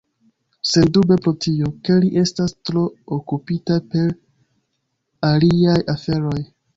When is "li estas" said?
2.05-2.55